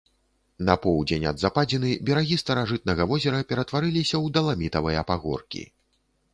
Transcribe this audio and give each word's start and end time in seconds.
На 0.69 0.75
поўдзень 0.85 1.25
ад 1.31 1.41
западзіны 1.43 1.91
берагі 2.09 2.39
старажытнага 2.43 3.07
возера 3.13 3.45
ператварыліся 3.53 4.13
ў 4.13 4.25
даламітавыя 4.39 5.09
пагоркі. 5.15 5.63